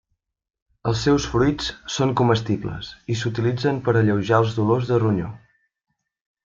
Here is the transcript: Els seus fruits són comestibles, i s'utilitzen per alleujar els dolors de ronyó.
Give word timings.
Els 0.91 1.03
seus 1.07 1.27
fruits 1.33 1.67
són 1.97 2.15
comestibles, 2.21 2.91
i 3.17 3.21
s'utilitzen 3.21 3.81
per 3.89 3.97
alleujar 4.01 4.45
els 4.47 4.61
dolors 4.63 4.91
de 4.93 5.03
ronyó. 5.07 5.33